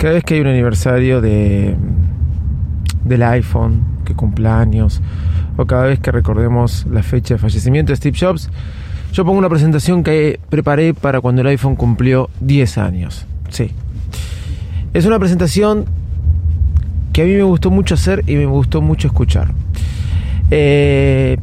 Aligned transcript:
Cada 0.00 0.14
vez 0.14 0.24
que 0.24 0.32
hay 0.32 0.40
un 0.40 0.46
aniversario 0.46 1.20
de 1.20 1.76
del 3.04 3.22
iPhone 3.22 3.84
que 4.06 4.14
cumpla 4.14 4.58
años 4.58 5.02
o 5.58 5.66
cada 5.66 5.82
vez 5.82 6.00
que 6.00 6.10
recordemos 6.10 6.86
la 6.90 7.02
fecha 7.02 7.34
de 7.34 7.38
fallecimiento 7.38 7.92
de 7.92 7.96
Steve 7.96 8.16
Jobs, 8.18 8.48
yo 9.12 9.26
pongo 9.26 9.38
una 9.38 9.50
presentación 9.50 10.02
que 10.02 10.40
preparé 10.48 10.94
para 10.94 11.20
cuando 11.20 11.42
el 11.42 11.48
iPhone 11.48 11.76
cumplió 11.76 12.30
10 12.40 12.78
años. 12.78 13.26
Sí. 13.50 13.72
Es 14.94 15.04
una 15.04 15.18
presentación 15.18 15.84
que 17.12 17.20
a 17.20 17.24
mí 17.26 17.34
me 17.34 17.42
gustó 17.42 17.70
mucho 17.70 17.92
hacer 17.92 18.24
y 18.26 18.36
me 18.36 18.46
gustó 18.46 18.80
mucho 18.80 19.06
escuchar. 19.06 19.52
Eh, 20.50 21.36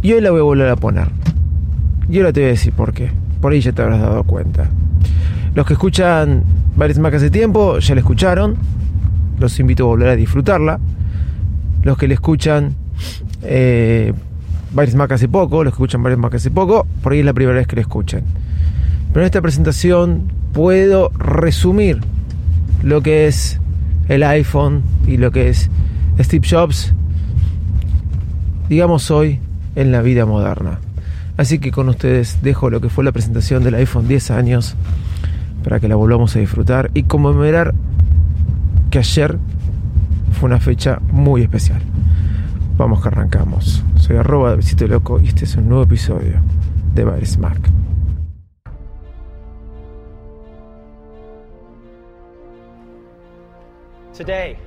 y 0.00 0.12
hoy 0.12 0.20
la 0.20 0.30
voy 0.30 0.38
a 0.38 0.44
volver 0.44 0.68
a 0.68 0.76
poner. 0.76 1.08
Y 2.08 2.18
ahora 2.18 2.32
te 2.32 2.38
voy 2.38 2.50
a 2.50 2.52
decir 2.52 2.72
por 2.72 2.92
qué. 2.92 3.10
Por 3.40 3.52
ahí 3.52 3.60
ya 3.60 3.72
te 3.72 3.82
habrás 3.82 4.00
dado 4.00 4.22
cuenta. 4.22 4.70
Los 5.56 5.66
que 5.66 5.72
escuchan 5.72 6.61
Varios 6.76 6.98
Mac 6.98 7.14
hace 7.14 7.30
tiempo 7.30 7.78
ya 7.78 7.94
la 7.94 8.00
escucharon. 8.00 8.56
Los 9.38 9.58
invito 9.60 9.84
a 9.84 9.86
volver 9.86 10.08
a 10.08 10.16
disfrutarla. 10.16 10.78
Los 11.82 11.98
que 11.98 12.08
le 12.08 12.14
escuchan 12.14 12.74
eh, 13.42 14.12
Varios 14.72 14.94
Mac 14.94 15.12
hace 15.12 15.28
poco, 15.28 15.64
los 15.64 15.72
que 15.72 15.76
escuchan 15.76 16.02
Varios 16.02 16.18
Mac 16.18 16.34
hace 16.34 16.50
poco, 16.50 16.86
por 17.02 17.12
ahí 17.12 17.18
es 17.18 17.24
la 17.24 17.34
primera 17.34 17.58
vez 17.58 17.66
que 17.66 17.76
la 17.76 17.82
escuchan. 17.82 18.22
Pero 19.12 19.20
en 19.20 19.26
esta 19.26 19.42
presentación 19.42 20.32
puedo 20.52 21.10
resumir 21.10 22.00
lo 22.82 23.02
que 23.02 23.26
es 23.26 23.60
el 24.08 24.22
iPhone 24.22 24.82
y 25.06 25.18
lo 25.18 25.30
que 25.30 25.50
es 25.50 25.68
Steve 26.18 26.46
Jobs, 26.48 26.94
digamos 28.68 29.10
hoy, 29.10 29.40
en 29.76 29.92
la 29.92 30.00
vida 30.00 30.24
moderna. 30.24 30.78
Así 31.36 31.58
que 31.58 31.70
con 31.70 31.88
ustedes 31.88 32.38
dejo 32.42 32.70
lo 32.70 32.80
que 32.80 32.88
fue 32.88 33.04
la 33.04 33.12
presentación 33.12 33.64
del 33.64 33.74
iPhone 33.74 34.08
10 34.08 34.30
años 34.30 34.74
para 35.62 35.80
que 35.80 35.88
la 35.88 35.96
volvamos 35.96 36.34
a 36.36 36.38
disfrutar 36.38 36.90
y 36.94 37.04
conmemorar 37.04 37.74
que 38.90 38.98
ayer 38.98 39.38
fue 40.32 40.48
una 40.48 40.60
fecha 40.60 41.00
muy 41.10 41.42
especial. 41.42 41.80
Vamos 42.76 43.02
que 43.02 43.08
arrancamos. 43.08 43.82
Soy 43.96 44.16
arroba 44.16 44.50
de 44.50 44.56
Visito 44.56 44.86
Loco 44.86 45.20
y 45.20 45.28
este 45.28 45.44
es 45.44 45.56
un 45.56 45.68
nuevo 45.68 45.84
episodio 45.84 46.40
de 46.94 47.04
Bares 47.04 47.38
Mac. 47.38 47.58
Today, 54.14 54.58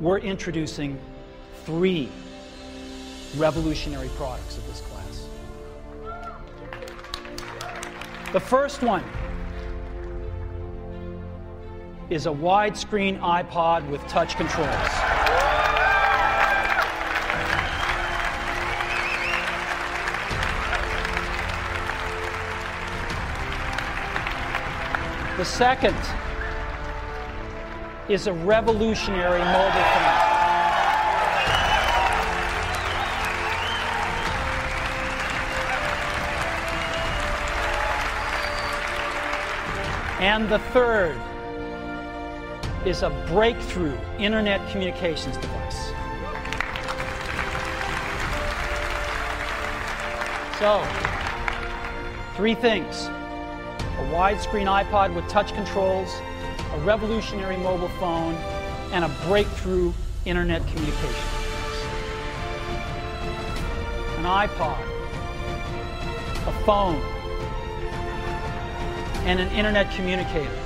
we're 0.00 0.18
introducing 0.18 0.98
three 1.64 2.08
revolutionary 3.36 4.08
products 4.16 4.58
of 4.58 4.66
this 4.66 4.80
class. 4.80 5.28
The 8.32 8.40
first 8.40 8.82
one 8.82 9.04
is 12.08 12.26
a 12.26 12.30
widescreen 12.30 13.18
iPod 13.20 13.88
with 13.90 14.00
touch 14.06 14.36
controls. 14.36 14.70
The 25.36 25.44
second 25.44 25.96
is 28.08 28.28
a 28.28 28.32
revolutionary 28.32 29.40
mobile 29.40 29.70
phone. 29.72 30.22
And 40.18 40.48
the 40.48 40.58
third 40.58 41.20
is 42.86 43.02
a 43.02 43.10
breakthrough 43.26 43.98
internet 44.18 44.60
communications 44.70 45.36
device. 45.38 45.88
So, 50.60 50.86
three 52.36 52.54
things 52.54 53.06
a 53.06 54.08
widescreen 54.12 54.66
iPod 54.66 55.14
with 55.14 55.26
touch 55.26 55.52
controls, 55.54 56.14
a 56.74 56.78
revolutionary 56.84 57.56
mobile 57.56 57.88
phone, 58.00 58.34
and 58.92 59.04
a 59.04 59.08
breakthrough 59.26 59.92
internet 60.24 60.64
communication. 60.68 61.28
An 64.18 64.24
iPod, 64.24 64.80
a 66.46 66.64
phone, 66.64 67.00
and 69.26 69.40
an 69.40 69.48
internet 69.52 69.90
communicator 69.92 70.65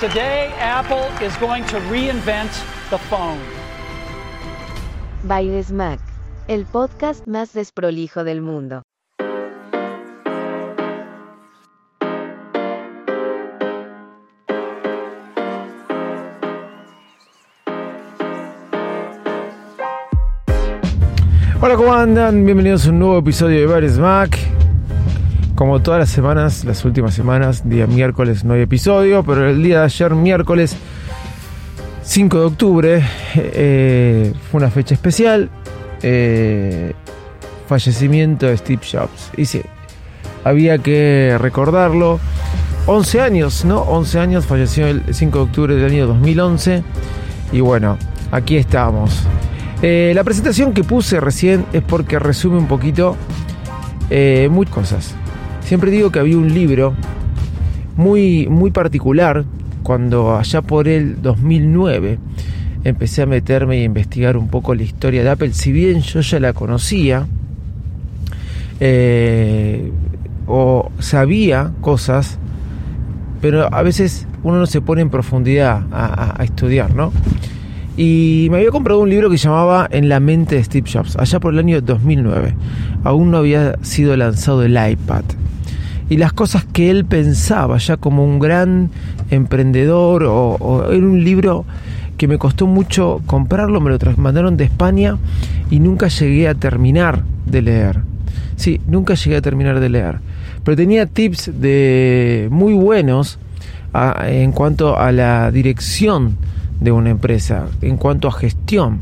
today 0.00 0.50
Apple 0.58 1.04
is 1.22 1.36
going 1.36 1.62
to 1.66 1.76
reinvent 1.90 2.50
the 2.88 2.96
phone. 2.96 3.38
By 5.24 5.44
Mac, 5.70 6.00
el 6.48 6.64
podcast 6.64 7.26
más 7.28 7.52
desprolijo 7.52 8.24
del 8.24 8.40
mundo. 8.40 8.82
Hola, 21.60 21.76
¿cómo 21.76 21.92
andan? 21.92 22.46
Bienvenidos 22.46 22.86
a 22.86 22.90
un 22.90 23.00
nuevo 23.00 23.18
episodio 23.18 23.60
de 23.60 23.66
Bares 23.66 23.98
Mac. 23.98 24.38
Como 25.60 25.82
todas 25.82 26.00
las 26.00 26.08
semanas, 26.08 26.64
las 26.64 26.86
últimas 26.86 27.12
semanas, 27.12 27.68
día 27.68 27.86
miércoles 27.86 28.44
no 28.44 28.54
hay 28.54 28.62
episodio, 28.62 29.22
pero 29.22 29.46
el 29.46 29.62
día 29.62 29.80
de 29.80 29.84
ayer, 29.84 30.14
miércoles 30.14 30.74
5 32.02 32.38
de 32.38 32.44
octubre, 32.46 33.04
eh, 33.34 34.32
fue 34.50 34.58
una 34.58 34.70
fecha 34.70 34.94
especial. 34.94 35.50
eh, 36.02 36.94
fallecimiento 37.68 38.46
de 38.46 38.56
Steve 38.56 38.80
Jobs. 38.90 39.32
Y 39.36 39.44
sí, 39.44 39.60
había 40.44 40.78
que 40.78 41.36
recordarlo. 41.38 42.20
11 42.86 43.20
años, 43.20 43.66
¿no? 43.66 43.82
11 43.82 44.18
años, 44.18 44.46
falleció 44.46 44.86
el 44.86 45.02
5 45.12 45.36
de 45.36 45.44
octubre 45.44 45.74
del 45.74 45.92
año 45.92 46.06
2011. 46.06 46.82
Y 47.52 47.60
bueno, 47.60 47.98
aquí 48.30 48.56
estamos. 48.56 49.24
Eh, 49.82 50.12
la 50.14 50.24
presentación 50.24 50.72
que 50.72 50.84
puse 50.84 51.20
recién 51.20 51.66
es 51.74 51.82
porque 51.82 52.18
resume 52.18 52.56
un 52.56 52.66
poquito 52.66 53.14
eh, 54.08 54.48
muchas 54.50 54.74
cosas. 54.74 55.16
Siempre 55.70 55.92
digo 55.92 56.10
que 56.10 56.18
había 56.18 56.36
un 56.36 56.52
libro 56.52 56.94
muy, 57.96 58.48
muy 58.48 58.72
particular 58.72 59.44
cuando 59.84 60.36
allá 60.36 60.62
por 60.62 60.88
el 60.88 61.22
2009 61.22 62.18
empecé 62.82 63.22
a 63.22 63.26
meterme 63.26 63.78
y 63.78 63.82
a 63.82 63.84
investigar 63.84 64.36
un 64.36 64.48
poco 64.48 64.74
la 64.74 64.82
historia 64.82 65.22
de 65.22 65.30
Apple. 65.30 65.52
Si 65.52 65.70
bien 65.70 66.00
yo 66.00 66.22
ya 66.22 66.40
la 66.40 66.54
conocía 66.54 67.28
eh, 68.80 69.92
o 70.48 70.90
sabía 70.98 71.70
cosas, 71.80 72.40
pero 73.40 73.72
a 73.72 73.82
veces 73.84 74.26
uno 74.42 74.58
no 74.58 74.66
se 74.66 74.80
pone 74.80 75.02
en 75.02 75.10
profundidad 75.10 75.84
a, 75.92 76.40
a- 76.40 76.42
estudiar, 76.42 76.96
¿no? 76.96 77.12
Y 77.96 78.48
me 78.50 78.56
había 78.56 78.70
comprado 78.72 78.98
un 78.98 79.08
libro 79.08 79.30
que 79.30 79.36
llamaba 79.36 79.86
En 79.88 80.08
la 80.08 80.18
mente 80.18 80.56
de 80.56 80.64
Steve 80.64 80.90
Jobs, 80.92 81.14
allá 81.16 81.38
por 81.38 81.52
el 81.52 81.60
año 81.60 81.80
2009. 81.80 82.54
Aún 83.04 83.30
no 83.30 83.36
había 83.36 83.76
sido 83.82 84.16
lanzado 84.16 84.64
el 84.64 84.72
iPad. 84.72 85.22
Y 86.10 86.16
las 86.18 86.32
cosas 86.34 86.64
que 86.64 86.90
él 86.90 87.06
pensaba 87.06 87.78
ya 87.78 87.96
como 87.96 88.24
un 88.24 88.38
gran 88.40 88.90
emprendedor, 89.30 90.24
o, 90.24 90.90
era 90.92 91.06
un 91.06 91.24
libro 91.24 91.64
que 92.18 92.28
me 92.28 92.36
costó 92.36 92.66
mucho 92.66 93.22
comprarlo, 93.26 93.80
me 93.80 93.90
lo 93.90 93.98
mandaron 94.18 94.56
de 94.58 94.64
España 94.64 95.16
y 95.70 95.78
nunca 95.80 96.08
llegué 96.08 96.48
a 96.48 96.54
terminar 96.54 97.22
de 97.46 97.62
leer. 97.62 98.00
Sí, 98.56 98.80
nunca 98.86 99.14
llegué 99.14 99.36
a 99.36 99.40
terminar 99.40 99.80
de 99.80 99.88
leer. 99.88 100.18
Pero 100.64 100.76
tenía 100.76 101.06
tips 101.06 101.50
de 101.60 102.48
muy 102.50 102.74
buenos 102.74 103.38
a- 103.94 104.26
en 104.28 104.52
cuanto 104.52 104.98
a 104.98 105.12
la 105.12 105.50
dirección 105.50 106.36
de 106.80 106.92
una 106.92 107.10
empresa, 107.10 107.66
en 107.80 107.96
cuanto 107.96 108.28
a 108.28 108.32
gestión. 108.32 108.98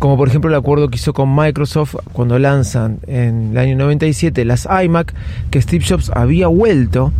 Como 0.00 0.16
por 0.16 0.28
ejemplo 0.28 0.48
el 0.48 0.56
acuerdo 0.56 0.88
que 0.88 0.96
hizo 0.96 1.12
con 1.12 1.36
Microsoft 1.36 1.94
cuando 2.14 2.38
lanzan 2.38 3.00
en 3.06 3.50
el 3.50 3.58
año 3.58 3.76
97 3.76 4.46
las 4.46 4.66
iMac, 4.66 5.14
que 5.50 5.60
Steve 5.60 5.84
Jobs 5.86 6.10
había 6.14 6.46
vuelto 6.46 7.12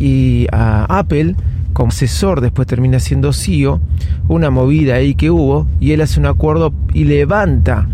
y 0.00 0.48
a 0.50 0.86
Apple 0.98 1.36
como 1.72 1.90
asesor, 1.90 2.40
después 2.40 2.66
termina 2.66 2.98
siendo 2.98 3.32
CEO, 3.32 3.80
una 4.26 4.50
movida 4.50 4.96
ahí 4.96 5.14
que 5.14 5.30
hubo, 5.30 5.68
y 5.78 5.92
él 5.92 6.00
hace 6.00 6.18
un 6.18 6.26
acuerdo 6.26 6.72
y 6.92 7.04
levanta, 7.04 7.86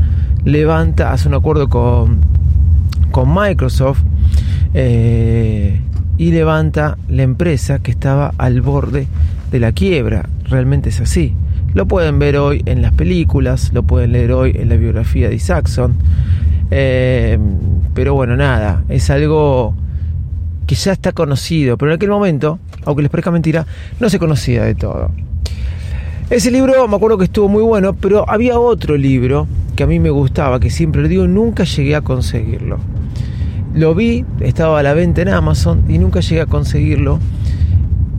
levanta, 0.44 1.12
hace 1.12 1.29
un 1.29 1.34
acuerdo 1.34 1.69
con, 1.69 2.20
con 3.11 3.34
Microsoft 3.34 4.00
eh, 4.73 5.79
y 6.17 6.31
levanta 6.31 6.96
la 7.06 7.23
empresa 7.23 7.81
que 7.81 7.90
estaba 7.90 8.32
al 8.38 8.62
borde 8.62 9.08
de 9.50 9.61
la 9.61 9.73
quiebra. 9.73 10.26
Realmente 10.49 10.88
es 10.88 11.00
así. 11.02 11.34
Lo 11.75 11.87
pueden 11.87 12.19
ver 12.19 12.37
hoy 12.37 12.63
en 12.67 12.83
las 12.83 12.93
películas, 12.93 13.73
lo 13.73 13.83
pueden 13.83 14.13
leer 14.13 14.33
hoy 14.33 14.53
en 14.55 14.69
la 14.69 14.77
biografía 14.77 15.29
de 15.29 15.37
Isaacson. 15.37 15.95
Eh, 16.71 17.39
pero 17.95 18.15
bueno, 18.15 18.37
nada, 18.37 18.85
es 18.89 19.11
algo 19.11 19.75
que 20.67 20.75
ya 20.75 20.93
está 20.93 21.13
conocido, 21.13 21.77
pero 21.77 21.93
en 21.93 21.97
aquel 21.97 22.11
momento, 22.11 22.59
aunque 22.85 23.03
les 23.03 23.11
parezca 23.11 23.31
mentira, 23.31 23.67
no 24.01 24.09
se 24.09 24.19
conocía 24.19 24.65
de 24.65 24.75
todo. 24.75 25.11
Ese 26.31 26.51
libro 26.51 26.89
me 26.89 26.97
acuerdo 26.97 27.19
que 27.19 27.25
estuvo 27.25 27.49
muy 27.49 27.63
bueno, 27.63 27.95
pero 27.95 28.29
había 28.29 28.59
otro 28.59 28.97
libro 28.97 29.47
que 29.77 29.83
a 29.83 29.87
mí 29.87 29.99
me 29.99 30.11
gustaba, 30.11 30.61
que 30.61 30.71
siempre 30.71 31.03
lo 31.03 31.09
digo, 31.09 31.27
nunca 31.27 31.65
llegué 31.65 31.95
a 31.97 32.01
conseguirlo. 32.01 32.79
Lo 33.75 33.95
vi, 33.95 34.25
estaba 34.41 34.79
a 34.79 34.83
la 34.83 34.93
venta 34.93 35.23
en 35.23 35.29
Amazon 35.29 35.85
y 35.89 35.99
nunca 35.99 36.21
llegué 36.21 36.43
a 36.43 36.47
conseguirlo. 36.47 37.19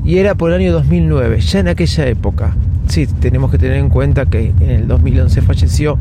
Y 0.04 0.18
era 0.18 0.36
por 0.36 0.52
el 0.52 0.60
año 0.60 0.74
2009, 0.74 1.40
ya 1.40 1.60
en 1.60 1.68
aquella 1.68 2.08
época. 2.08 2.56
Sí, 2.94 3.08
tenemos 3.08 3.50
que 3.50 3.58
tener 3.58 3.78
en 3.78 3.90
cuenta 3.90 4.28
que 4.28 4.54
en 4.60 4.70
el 4.70 4.88
2011 4.88 5.42
falleció. 5.42 5.98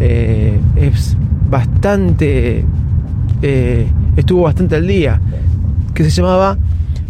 eh, 0.00 0.60
es 0.76 1.16
bastante. 1.48 2.62
eh, 3.40 3.86
estuvo 4.18 4.42
bastante 4.42 4.76
al 4.76 4.86
día. 4.86 5.18
Que 5.94 6.04
se 6.04 6.10
llamaba 6.10 6.58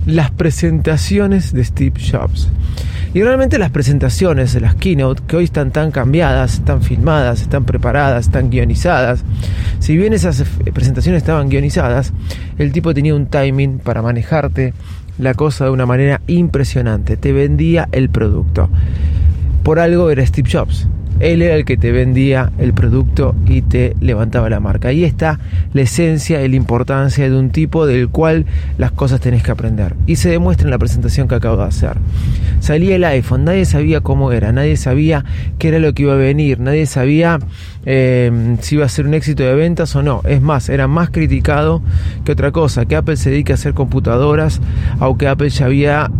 Las 0.06 0.30
presentaciones 0.30 1.52
de 1.52 1.64
Steve 1.64 2.00
Jobs. 2.00 2.50
Y 3.12 3.20
realmente 3.24 3.58
las 3.58 3.72
presentaciones 3.72 4.54
las 4.60 4.76
keynote, 4.76 5.22
que 5.26 5.38
hoy 5.38 5.44
están 5.44 5.72
tan 5.72 5.90
cambiadas, 5.90 6.54
están 6.54 6.80
filmadas, 6.80 7.42
están 7.42 7.64
preparadas, 7.64 8.26
están 8.26 8.48
guionizadas, 8.48 9.24
si 9.80 9.96
bien 9.96 10.12
esas 10.12 10.38
eh, 10.38 10.44
presentaciones 10.72 11.20
estaban 11.22 11.48
guionizadas, 11.48 12.12
el 12.58 12.70
tipo 12.70 12.94
tenía 12.94 13.16
un 13.16 13.26
timing 13.26 13.80
para 13.80 14.02
manejarte 14.02 14.72
la 15.20 15.34
cosa 15.34 15.66
de 15.66 15.70
una 15.70 15.86
manera 15.86 16.20
impresionante. 16.26 17.16
Te 17.16 17.32
vendía 17.32 17.88
el 17.92 18.08
producto. 18.10 18.68
Por 19.62 19.78
algo 19.78 20.10
era 20.10 20.24
Steve 20.24 20.48
Jobs. 20.50 20.88
Él 21.20 21.42
era 21.42 21.54
el 21.54 21.64
que 21.64 21.76
te 21.76 21.92
vendía 21.92 22.50
el 22.58 22.72
producto 22.72 23.34
y 23.46 23.62
te 23.62 23.94
levantaba 24.00 24.48
la 24.50 24.58
marca. 24.58 24.88
Ahí 24.88 25.04
está 25.04 25.38
la 25.72 25.82
esencia 25.82 26.42
y 26.42 26.48
la 26.48 26.56
importancia 26.56 27.28
de 27.28 27.36
un 27.36 27.50
tipo 27.50 27.86
del 27.86 28.08
cual 28.08 28.46
las 28.78 28.92
cosas 28.92 29.20
tenés 29.20 29.42
que 29.42 29.50
aprender. 29.50 29.94
Y 30.06 30.16
se 30.16 30.30
demuestra 30.30 30.66
en 30.66 30.70
la 30.70 30.78
presentación 30.78 31.28
que 31.28 31.34
acabo 31.34 31.58
de 31.58 31.64
hacer. 31.64 31.96
Salía 32.60 32.96
el 32.96 33.04
iPhone, 33.04 33.44
nadie 33.44 33.64
sabía 33.64 34.00
cómo 34.00 34.32
era, 34.32 34.52
nadie 34.52 34.76
sabía 34.76 35.24
qué 35.58 35.68
era 35.68 35.78
lo 35.78 35.94
que 35.94 36.02
iba 36.02 36.14
a 36.14 36.16
venir, 36.16 36.60
nadie 36.60 36.86
sabía 36.86 37.38
eh, 37.84 38.56
si 38.60 38.76
iba 38.76 38.84
a 38.84 38.88
ser 38.88 39.06
un 39.06 39.14
éxito 39.14 39.42
de 39.42 39.54
ventas 39.54 39.94
o 39.96 40.02
no. 40.02 40.22
Es 40.24 40.40
más, 40.40 40.68
era 40.68 40.88
más 40.88 41.10
criticado 41.10 41.82
que 42.24 42.32
otra 42.32 42.50
cosa, 42.50 42.86
que 42.86 42.96
Apple 42.96 43.16
se 43.16 43.30
dedique 43.30 43.52
a 43.52 43.54
hacer 43.54 43.74
computadoras, 43.74 44.60
aunque 44.98 45.28
Apple 45.28 45.50
ya 45.50 45.66
había 45.66 46.10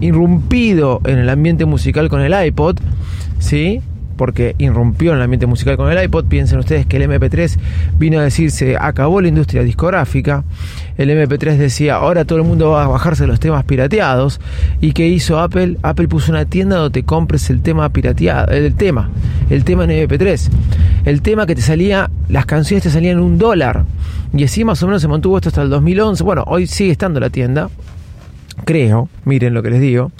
irrumpido 0.00 1.00
en 1.04 1.18
el 1.18 1.28
ambiente 1.28 1.64
musical 1.64 2.08
con 2.08 2.20
el 2.20 2.34
iPod, 2.46 2.78
¿sí? 3.38 3.80
Porque 4.20 4.54
irrumpió 4.58 5.12
en 5.12 5.16
el 5.16 5.22
ambiente 5.22 5.46
musical 5.46 5.78
con 5.78 5.90
el 5.90 6.04
iPod. 6.04 6.26
Piensen 6.26 6.58
ustedes 6.58 6.84
que 6.84 6.98
el 6.98 7.08
MP3 7.08 7.56
vino 7.98 8.18
a 8.18 8.22
decir 8.22 8.50
se 8.50 8.76
acabó 8.76 9.22
la 9.22 9.28
industria 9.28 9.62
discográfica. 9.62 10.44
El 10.98 11.08
MP3 11.08 11.56
decía 11.56 11.94
ahora 11.94 12.26
todo 12.26 12.36
el 12.36 12.44
mundo 12.44 12.72
va 12.72 12.84
a 12.84 12.86
bajarse 12.86 13.26
los 13.26 13.40
temas 13.40 13.64
pirateados. 13.64 14.38
¿Y 14.82 14.92
qué 14.92 15.08
hizo 15.08 15.40
Apple? 15.40 15.78
Apple 15.80 16.06
puso 16.06 16.32
una 16.32 16.44
tienda 16.44 16.76
donde 16.76 17.00
te 17.00 17.06
compres 17.06 17.48
el 17.48 17.62
tema 17.62 17.88
pirateado, 17.88 18.52
el 18.52 18.74
tema, 18.74 19.08
el 19.48 19.64
tema 19.64 19.84
en 19.84 20.06
MP3. 20.06 20.50
El 21.06 21.22
tema 21.22 21.46
que 21.46 21.54
te 21.54 21.62
salía, 21.62 22.10
las 22.28 22.44
canciones 22.44 22.82
te 22.82 22.90
salían 22.90 23.20
un 23.20 23.38
dólar. 23.38 23.86
Y 24.36 24.44
así 24.44 24.64
más 24.64 24.82
o 24.82 24.86
menos 24.86 25.00
se 25.00 25.08
mantuvo 25.08 25.38
esto 25.38 25.48
hasta 25.48 25.62
el 25.62 25.70
2011. 25.70 26.22
Bueno, 26.24 26.44
hoy 26.46 26.66
sigue 26.66 26.92
estando 26.92 27.20
la 27.20 27.30
tienda 27.30 27.70
creo, 28.64 29.08
miren 29.24 29.54
lo 29.54 29.62
que 29.62 29.70
les 29.70 29.80
digo, 29.80 30.12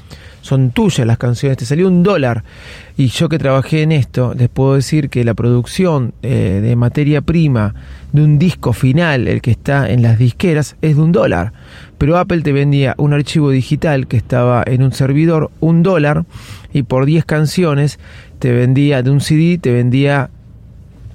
son 0.51 0.73
tuyas 0.73 1.07
las 1.07 1.17
canciones, 1.17 1.59
te 1.59 1.65
salió 1.65 1.87
un 1.87 2.03
dólar. 2.03 2.43
Y 2.97 3.07
yo 3.07 3.29
que 3.29 3.39
trabajé 3.39 3.83
en 3.83 3.93
esto, 3.93 4.35
les 4.37 4.49
puedo 4.49 4.75
decir 4.75 5.09
que 5.09 5.23
la 5.23 5.35
producción 5.35 6.13
eh, 6.23 6.59
de 6.61 6.75
materia 6.75 7.21
prima 7.21 7.73
de 8.13 8.25
un 8.25 8.37
disco 8.37 8.73
final, 8.73 9.29
el 9.29 9.43
que 9.43 9.53
está 9.53 9.89
en 9.89 10.03
las 10.03 10.19
disqueras, 10.19 10.75
es 10.83 10.97
de 10.97 11.03
un 11.03 11.13
dólar. 11.13 11.53
Pero 11.99 12.19
Apple 12.19 12.43
te 12.43 12.51
vendía 12.51 12.97
un 12.99 13.13
archivo 13.13 13.51
digital 13.51 14.09
que 14.09 14.17
estaba 14.17 14.65
en 14.67 14.83
un 14.83 14.91
servidor, 14.91 15.53
un 15.61 15.85
dólar, 15.85 16.25
y 16.73 16.83
por 16.83 17.07
10 17.07 17.25
canciones 17.27 18.01
te 18.41 18.51
vendía 18.53 19.05
de 19.05 19.11
un 19.11 19.21
CD, 19.21 19.57
te 19.57 19.71
vendía 19.71 20.31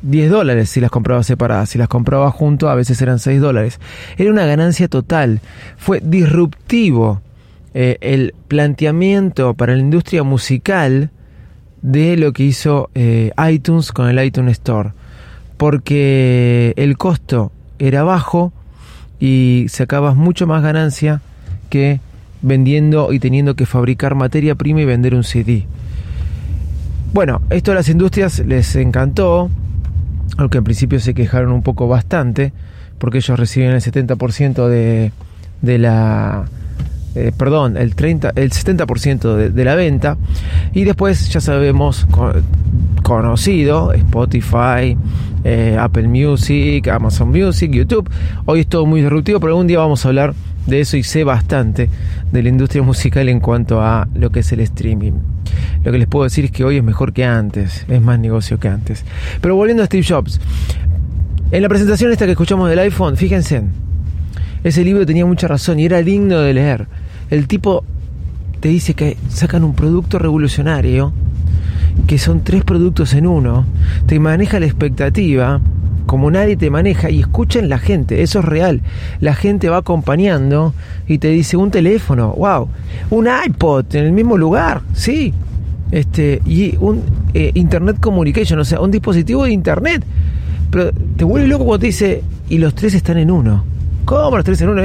10 0.01 0.31
dólares 0.31 0.69
si 0.69 0.79
las 0.79 0.91
compraba 0.91 1.23
separadas, 1.23 1.71
si 1.71 1.77
las 1.77 1.89
compraba 1.89 2.31
junto 2.31 2.69
a 2.69 2.75
veces 2.75 3.01
eran 3.01 3.19
6 3.19 3.41
dólares. 3.41 3.81
Era 4.17 4.31
una 4.31 4.45
ganancia 4.45 4.87
total, 4.87 5.41
fue 5.75 5.99
disruptivo 6.01 7.21
eh, 7.77 7.97
el 7.99 8.33
planteamiento 8.47 9.53
para 9.53 9.73
la 9.75 9.81
industria 9.81 10.23
musical 10.23 11.11
de 11.81 12.15
lo 12.15 12.31
que 12.31 12.43
hizo 12.43 12.89
eh, 12.95 13.31
iTunes 13.49 13.91
con 13.91 14.07
el 14.07 14.25
iTunes 14.25 14.53
Store. 14.53 14.91
porque 15.57 16.73
el 16.77 16.97
costo 16.97 17.51
era 17.77 18.03
bajo 18.03 18.53
y 19.19 19.65
sacabas 19.67 20.15
mucho 20.15 20.47
más 20.47 20.63
ganancia 20.63 21.19
que 21.69 21.99
vendiendo 22.41 23.11
y 23.11 23.19
teniendo 23.19 23.57
que 23.57 23.65
fabricar 23.65 24.15
materia 24.15 24.55
prima 24.55 24.79
y 24.79 24.85
vender 24.85 25.13
un 25.13 25.25
CD. 25.25 25.65
Bueno, 27.11 27.41
esto 27.49 27.73
a 27.73 27.75
las 27.75 27.89
industrias 27.89 28.39
les 28.39 28.73
encantó, 28.77 29.49
aunque 30.37 30.59
en 30.59 30.63
principio 30.63 31.01
se 31.01 31.13
quejaron 31.13 31.51
un 31.51 31.61
poco 31.61 31.89
bastante, 31.89 32.53
porque 32.99 33.17
ellos 33.17 33.37
reciben 33.37 33.71
el 33.71 33.81
70% 33.81 34.69
de, 34.69 35.11
de 35.61 35.77
la 35.77 36.45
eh, 37.15 37.31
perdón, 37.35 37.77
el 37.77 37.95
30, 37.95 38.33
el 38.35 38.51
70% 38.51 39.49
de, 39.49 39.63
la 39.63 39.75
venta. 39.75 40.17
Y 40.73 40.83
después 40.83 41.29
ya 41.29 41.39
sabemos, 41.39 42.05
conocido, 43.03 43.93
Spotify, 43.93 44.97
eh, 45.43 45.77
Apple 45.79 46.07
Music, 46.07 46.87
Amazon 46.89 47.29
Music, 47.29 47.71
YouTube. 47.71 48.09
Hoy 48.45 48.61
es 48.61 48.67
todo 48.67 48.85
muy 48.85 49.01
disruptivo, 49.01 49.39
pero 49.39 49.53
algún 49.53 49.67
día 49.67 49.79
vamos 49.79 50.05
a 50.05 50.09
hablar 50.09 50.33
de 50.67 50.81
eso 50.81 50.97
y 50.97 51.03
sé 51.03 51.23
bastante 51.23 51.89
de 52.31 52.43
la 52.43 52.49
industria 52.49 52.83
musical 52.83 53.29
en 53.29 53.39
cuanto 53.39 53.81
a 53.81 54.07
lo 54.13 54.31
que 54.31 54.41
es 54.41 54.51
el 54.51 54.59
streaming. 54.61 55.13
Lo 55.83 55.91
que 55.91 55.99
les 55.99 56.07
puedo 56.07 56.23
decir 56.23 56.45
es 56.45 56.51
que 56.51 56.63
hoy 56.63 56.77
es 56.77 56.83
mejor 56.83 57.13
que 57.13 57.23
antes, 57.23 57.85
es 57.87 58.01
más 58.01 58.19
negocio 58.19 58.59
que 58.59 58.67
antes. 58.67 59.05
Pero 59.39 59.55
volviendo 59.55 59.83
a 59.83 59.85
Steve 59.85 60.05
Jobs, 60.07 60.41
en 61.51 61.61
la 61.61 61.69
presentación 61.69 62.11
esta 62.11 62.25
que 62.25 62.31
escuchamos 62.31 62.69
del 62.69 62.79
iPhone, 62.79 63.15
fíjense, 63.15 63.63
ese 64.65 64.83
libro 64.83 65.05
tenía 65.05 65.27
mucha 65.27 65.47
razón 65.47 65.79
y 65.79 65.85
era 65.85 66.01
digno 66.01 66.39
de 66.39 66.55
leer. 66.55 66.87
El 67.29 67.47
tipo 67.47 67.83
te 68.59 68.69
dice 68.69 68.95
que 68.95 69.15
sacan 69.29 69.63
un 69.63 69.75
producto 69.75 70.17
revolucionario, 70.17 71.13
que 72.07 72.17
son 72.17 72.43
tres 72.43 72.63
productos 72.63 73.13
en 73.13 73.27
uno, 73.27 73.63
te 74.07 74.19
maneja 74.19 74.59
la 74.59 74.65
expectativa, 74.65 75.61
como 76.07 76.31
nadie 76.31 76.57
te 76.57 76.71
maneja 76.71 77.11
y 77.11 77.19
escuchen 77.19 77.69
la 77.69 77.77
gente, 77.77 78.23
eso 78.23 78.39
es 78.39 78.45
real. 78.45 78.81
La 79.19 79.35
gente 79.35 79.69
va 79.69 79.77
acompañando 79.77 80.73
y 81.07 81.19
te 81.19 81.27
dice 81.27 81.57
un 81.57 81.69
teléfono, 81.69 82.33
wow, 82.33 82.67
un 83.11 83.27
iPod 83.45 83.85
en 83.95 84.05
el 84.05 84.13
mismo 84.13 84.35
lugar, 84.35 84.81
sí. 84.93 85.31
Este, 85.91 86.41
y 86.43 86.75
un 86.79 87.03
eh, 87.35 87.51
Internet 87.53 87.97
Communication, 87.99 88.57
o 88.57 88.65
sea, 88.65 88.81
un 88.81 88.89
dispositivo 88.89 89.43
de 89.43 89.51
Internet. 89.51 90.03
Pero 90.71 90.91
te 90.91 91.23
vuelve 91.23 91.47
loco 91.47 91.65
cuando 91.65 91.81
te 91.81 91.85
dice, 91.85 92.23
y 92.49 92.57
los 92.57 92.73
tres 92.73 92.95
están 92.95 93.19
en 93.19 93.29
uno. 93.29 93.74
¿Cómo 94.05 94.37
los 94.37 94.61
en 94.61 94.69
uno? 94.69 94.81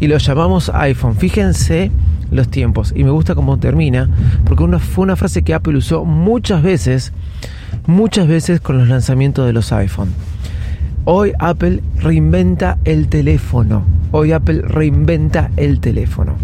Y 0.00 0.08
los 0.08 0.26
llamamos 0.26 0.70
iPhone. 0.74 1.16
Fíjense 1.16 1.90
los 2.30 2.48
tiempos. 2.48 2.92
Y 2.94 3.04
me 3.04 3.10
gusta 3.10 3.34
cómo 3.34 3.58
termina, 3.58 4.10
porque 4.44 4.64
una, 4.64 4.78
fue 4.78 5.04
una 5.04 5.16
frase 5.16 5.42
que 5.42 5.54
Apple 5.54 5.76
usó 5.76 6.04
muchas 6.04 6.62
veces, 6.62 7.12
muchas 7.86 8.26
veces 8.26 8.60
con 8.60 8.78
los 8.78 8.88
lanzamientos 8.88 9.46
de 9.46 9.52
los 9.52 9.72
iPhone. 9.72 10.08
Hoy 11.04 11.32
Apple 11.38 11.82
reinventa 11.96 12.78
el 12.84 13.08
teléfono. 13.08 13.84
Hoy 14.10 14.32
Apple 14.32 14.62
reinventa 14.62 15.50
el 15.56 15.78
teléfono. 15.78 16.34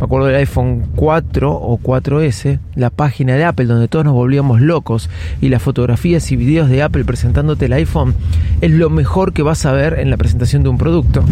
Me 0.00 0.06
acuerdo 0.06 0.28
del 0.28 0.36
iPhone 0.36 0.86
4 0.96 1.52
o 1.52 1.78
4S, 1.78 2.58
la 2.74 2.88
página 2.88 3.34
de 3.34 3.44
Apple 3.44 3.66
donde 3.66 3.86
todos 3.86 4.02
nos 4.02 4.14
volvíamos 4.14 4.62
locos 4.62 5.10
y 5.42 5.50
las 5.50 5.60
fotografías 5.60 6.32
y 6.32 6.36
videos 6.36 6.70
de 6.70 6.82
Apple 6.82 7.04
presentándote 7.04 7.66
el 7.66 7.74
iPhone 7.74 8.14
es 8.62 8.70
lo 8.70 8.88
mejor 8.88 9.34
que 9.34 9.42
vas 9.42 9.66
a 9.66 9.72
ver 9.72 9.98
en 9.98 10.08
la 10.08 10.16
presentación 10.16 10.62
de 10.62 10.70
un 10.70 10.78
producto. 10.78 11.22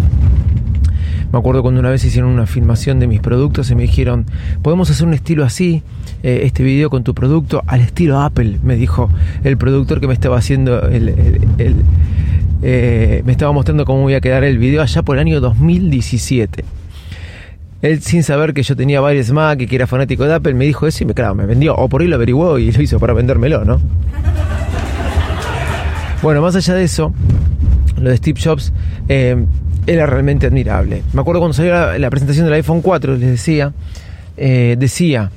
Me 1.32 1.38
acuerdo 1.38 1.62
cuando 1.62 1.80
una 1.80 1.88
vez 1.88 2.04
hicieron 2.04 2.30
una 2.30 2.44
filmación 2.44 3.00
de 3.00 3.06
mis 3.06 3.20
productos 3.20 3.70
y 3.70 3.74
me 3.74 3.84
dijeron, 3.84 4.26
podemos 4.60 4.90
hacer 4.90 5.06
un 5.06 5.14
estilo 5.14 5.46
así, 5.46 5.82
eh, 6.22 6.40
este 6.44 6.62
video 6.62 6.90
con 6.90 7.04
tu 7.04 7.14
producto, 7.14 7.62
al 7.66 7.80
estilo 7.80 8.20
Apple, 8.20 8.58
me 8.62 8.76
dijo 8.76 9.08
el 9.44 9.56
productor 9.56 9.98
que 9.98 10.08
me 10.08 10.14
estaba 10.14 10.36
haciendo 10.36 10.86
el, 10.88 11.14
eh, 12.60 13.22
me 13.24 13.32
estaba 13.32 13.50
mostrando 13.52 13.86
cómo 13.86 14.10
iba 14.10 14.18
a 14.18 14.20
quedar 14.20 14.44
el 14.44 14.58
video 14.58 14.82
allá 14.82 15.00
por 15.00 15.16
el 15.16 15.20
año 15.20 15.40
2017. 15.40 16.64
Él, 17.80 18.02
sin 18.02 18.22
saber 18.24 18.54
que 18.54 18.62
yo 18.62 18.74
tenía 18.74 19.00
varios 19.00 19.30
Mac 19.30 19.60
y 19.60 19.66
que 19.66 19.76
era 19.76 19.86
fanático 19.86 20.24
de 20.24 20.34
Apple, 20.34 20.54
me 20.54 20.64
dijo 20.64 20.86
eso 20.86 21.04
y 21.04 21.06
me, 21.06 21.14
claro, 21.14 21.34
me 21.34 21.46
vendió. 21.46 21.76
O 21.76 21.88
por 21.88 22.02
ahí 22.02 22.08
lo 22.08 22.16
averiguó 22.16 22.58
y 22.58 22.72
lo 22.72 22.82
hizo 22.82 22.98
para 22.98 23.12
vendérmelo, 23.12 23.64
¿no? 23.64 23.80
Bueno, 26.20 26.42
más 26.42 26.56
allá 26.56 26.74
de 26.74 26.82
eso, 26.82 27.14
lo 27.96 28.10
de 28.10 28.16
Steve 28.16 28.40
Jobs 28.42 28.72
eh, 29.08 29.36
era 29.86 30.04
realmente 30.04 30.48
admirable. 30.48 31.04
Me 31.12 31.20
acuerdo 31.20 31.40
cuando 31.40 31.54
salió 31.54 31.96
la, 31.96 32.10
presentación 32.10 32.44
del 32.44 32.54
iPhone 32.54 32.82
4, 32.82 33.12
les 33.12 33.30
decía, 33.30 33.72
eh, 34.36 34.74
decía, 34.76 35.30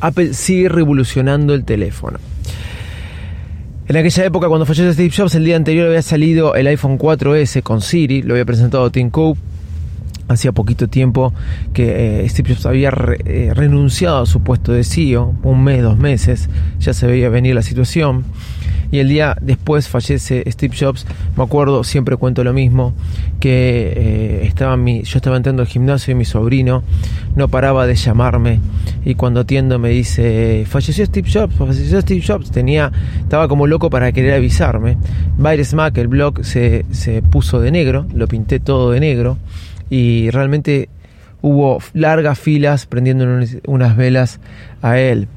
Apple 0.00 0.34
sigue 0.34 0.68
revolucionando 0.68 1.52
el 1.52 1.64
teléfono. 1.64 2.20
En 3.86 3.96
aquella 3.96 4.24
época, 4.24 4.48
cuando 4.48 4.64
falleció 4.64 4.92
Steve 4.92 5.12
Jobs, 5.14 5.34
el 5.34 5.44
día 5.44 5.56
anterior 5.56 5.88
había 5.88 6.00
salido 6.00 6.54
el 6.54 6.66
iPhone 6.68 6.98
4S 6.98 7.62
con 7.62 7.82
Siri, 7.82 8.22
lo 8.22 8.34
había 8.34 8.44
presentado 8.44 8.90
Tim 8.90 9.10
Cook. 9.10 9.36
Hacía 10.28 10.52
poquito 10.52 10.88
tiempo 10.88 11.32
que 11.72 12.24
eh, 12.24 12.28
Steve 12.28 12.54
Jobs 12.54 12.66
había 12.66 12.92
eh, 13.24 13.52
renunciado 13.54 14.22
a 14.22 14.26
su 14.26 14.40
puesto 14.40 14.72
de 14.72 14.84
CEO, 14.84 15.34
un 15.42 15.64
mes, 15.64 15.82
dos 15.82 15.98
meses, 15.98 16.48
ya 16.80 16.94
se 16.94 17.06
veía 17.06 17.28
venir 17.28 17.54
la 17.54 17.62
situación 17.62 18.24
y 18.94 19.00
el 19.00 19.08
día 19.08 19.36
después 19.40 19.88
fallece 19.88 20.44
Steve 20.52 20.72
Jobs. 20.78 21.04
Me 21.36 21.42
acuerdo, 21.42 21.82
siempre 21.82 22.16
cuento 22.16 22.44
lo 22.44 22.52
mismo, 22.52 22.94
que 23.40 23.92
eh, 23.96 24.46
estaba 24.46 24.76
mi, 24.76 25.02
yo 25.02 25.18
estaba 25.18 25.36
entrando 25.36 25.62
al 25.62 25.68
gimnasio 25.68 26.12
y 26.12 26.14
mi 26.14 26.24
sobrino 26.24 26.84
no 27.34 27.48
paraba 27.48 27.88
de 27.88 27.96
llamarme 27.96 28.60
y 29.04 29.16
cuando 29.16 29.40
atiendo 29.40 29.80
me 29.80 29.88
dice, 29.88 30.64
falleció 30.68 31.04
Steve 31.06 31.28
Jobs, 31.28 31.54
falleció 31.56 32.00
Steve 32.00 32.22
Jobs. 32.24 32.52
Tenía, 32.52 32.92
estaba 33.18 33.48
como 33.48 33.66
loco 33.66 33.90
para 33.90 34.12
querer 34.12 34.34
avisarme. 34.34 34.96
Virus 35.36 35.74
Mac, 35.74 35.98
el 35.98 36.06
blog, 36.06 36.44
se, 36.44 36.86
se 36.92 37.20
puso 37.20 37.60
de 37.60 37.72
negro, 37.72 38.06
lo 38.14 38.28
pinté 38.28 38.60
todo 38.60 38.92
de 38.92 39.00
negro 39.00 39.38
y 39.90 40.30
realmente 40.30 40.88
hubo 41.44 41.78
largas 41.92 42.38
filas 42.38 42.86
prendiendo 42.86 43.26
unas 43.66 43.96
velas 43.98 44.40
a 44.80 44.98
él. 44.98 45.28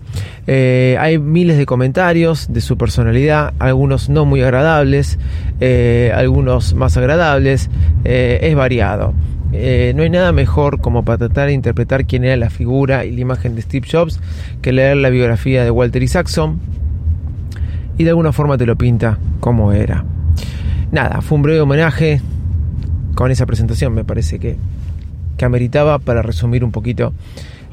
Eh, 0.47 0.95
hay 1.01 1.19
miles 1.19 1.57
de 1.57 1.65
comentarios 1.65 2.47
de 2.53 2.61
su 2.61 2.77
personalidad, 2.77 3.53
algunos 3.59 4.07
no 4.07 4.23
muy 4.23 4.41
agradables, 4.41 5.19
eh, 5.59 6.13
algunos 6.15 6.73
más 6.75 6.95
agradables, 6.95 7.69
eh, 8.05 8.39
es 8.41 8.55
variado. 8.55 9.13
no 9.51 10.03
hay 10.03 10.09
nada 10.09 10.31
mejor 10.31 10.79
como 10.79 11.03
para 11.03 11.17
tratar 11.17 11.47
de 11.47 11.53
interpretar 11.53 12.05
quién 12.05 12.23
era 12.23 12.37
la 12.37 12.49
figura 12.49 13.03
y 13.03 13.11
la 13.11 13.19
imagen 13.19 13.55
de 13.55 13.61
Steve 13.61 13.85
Jobs 13.91 14.21
que 14.61 14.71
leer 14.71 14.95
la 14.95 15.09
biografía 15.09 15.65
de 15.65 15.71
Walter 15.71 16.01
Isaacson 16.03 16.59
y 17.97 18.05
de 18.05 18.11
alguna 18.11 18.31
forma 18.31 18.57
te 18.57 18.65
lo 18.65 18.77
pinta 18.77 19.17
como 19.41 19.73
era. 19.73 20.05
Nada, 20.91 21.19
fue 21.19 21.35
un 21.35 21.41
breve 21.41 21.59
homenaje 21.59 22.21
con 23.17 23.31
esa 23.31 23.47
presentación, 23.47 23.95
me 23.95 24.03
parece 24.05 24.37
que 24.37 24.57
que 25.37 25.45
ameritaba 25.45 25.99
para 25.99 26.21
resumir 26.21 26.63
un 26.63 26.71
poquito 26.71 27.13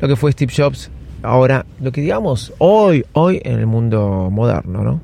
lo 0.01 0.09
que 0.09 0.17
fue 0.17 0.33
Steve 0.33 0.53
Jobs 0.55 0.91
ahora, 1.23 1.65
lo 1.81 1.93
que 1.93 2.01
digamos 2.01 2.53
hoy, 2.59 3.05
hoy 3.13 3.41
en 3.45 3.59
el 3.59 3.67
mundo 3.67 4.29
moderno, 4.31 4.83
¿no? 4.83 5.01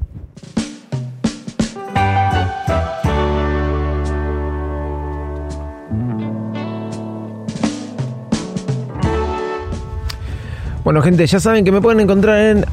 Bueno, 10.84 11.02
gente, 11.02 11.26
ya 11.26 11.38
saben 11.38 11.64
que 11.64 11.70
me 11.70 11.80
pueden 11.80 12.00
encontrar 12.00 12.56
en 12.56 12.64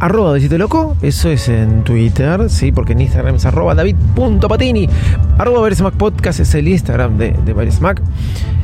arroba 0.00 0.32
Besito 0.32 0.58
Loco, 0.58 0.96
eso 1.02 1.30
es 1.30 1.48
en 1.48 1.84
Twitter, 1.84 2.48
sí, 2.50 2.72
porque 2.72 2.92
en 2.92 3.02
Instagram 3.02 3.36
es 3.36 3.46
arroba 3.46 3.74
david.patini, 3.74 4.88
arroba 5.38 5.68
Podcast 5.96 6.40
es 6.40 6.54
el 6.54 6.68
Instagram 6.68 7.18
de, 7.18 7.32
de 7.32 7.54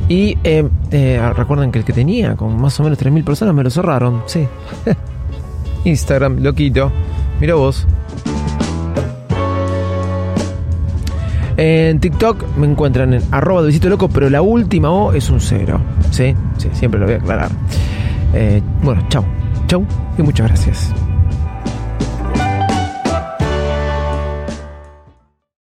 y 0.07 0.37
eh, 0.43 0.67
eh, 0.91 1.33
recuerden 1.35 1.71
que 1.71 1.79
el 1.79 1.85
que 1.85 1.93
tenía 1.93 2.35
con 2.35 2.59
más 2.59 2.79
o 2.79 2.83
menos 2.83 2.99
3.000 2.99 3.23
personas 3.23 3.55
me 3.55 3.63
lo 3.63 3.69
cerraron. 3.69 4.23
Sí. 4.27 4.47
Instagram, 5.85 6.43
loquito. 6.43 6.91
Mira 7.39 7.55
vos. 7.55 7.87
En 11.57 11.99
TikTok 11.99 12.57
me 12.57 12.67
encuentran 12.67 13.13
en 13.13 13.23
arroba 13.31 13.63
de 13.63 13.89
loco, 13.89 14.09
pero 14.09 14.29
la 14.29 14.41
última 14.41 14.91
O 14.91 15.13
es 15.13 15.29
un 15.29 15.39
cero. 15.39 15.79
¿Sí? 16.11 16.35
Sí, 16.57 16.69
siempre 16.73 16.99
lo 16.99 17.05
voy 17.05 17.15
a 17.15 17.17
aclarar. 17.17 17.49
Eh, 18.33 18.61
bueno, 18.83 19.03
chau. 19.09 19.23
Chau 19.67 19.85
y 20.17 20.21
muchas 20.21 20.47
gracias. 20.47 20.93